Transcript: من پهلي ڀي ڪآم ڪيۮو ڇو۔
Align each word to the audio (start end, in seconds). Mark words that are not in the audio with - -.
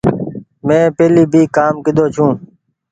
من 0.65 0.81
پهلي 0.97 1.23
ڀي 1.31 1.41
ڪآم 1.55 1.73
ڪيۮو 1.85 2.05
ڇو۔ 2.15 2.27